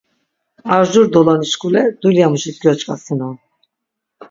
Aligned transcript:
Ar 0.75 0.83
jur 0.91 1.05
doloni 1.13 1.47
şǩule 1.51 1.83
dulyamuşis 2.01 2.57
gyoç̌ǩasinon. 2.61 3.35